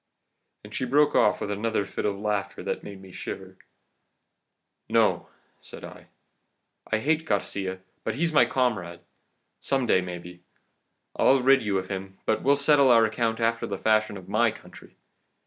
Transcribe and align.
"And 0.63 0.73
she 0.73 0.83
broke 0.85 1.13
off 1.13 1.41
with 1.41 1.51
another 1.51 1.85
fit 1.85 2.07
of 2.07 2.17
laughter 2.17 2.63
that 2.63 2.81
made 2.81 2.99
me 3.03 3.11
shiver. 3.11 3.59
"'No,' 4.89 5.27
said 5.59 5.83
I, 5.83 6.07
'I 6.91 6.97
hate 6.97 7.23
Garcia, 7.25 7.81
but 8.03 8.15
he's 8.15 8.33
my 8.33 8.45
comrade. 8.45 9.01
Some 9.59 9.85
day, 9.85 10.01
maybe, 10.01 10.41
I'll 11.15 11.43
rid 11.43 11.61
you 11.61 11.77
of 11.77 11.89
him, 11.89 12.17
but 12.25 12.41
we'll 12.41 12.55
settle 12.55 12.89
our 12.89 13.05
account 13.05 13.39
after 13.39 13.67
the 13.67 13.77
fashion 13.77 14.17
of 14.17 14.27
my 14.27 14.49
country. 14.49 14.97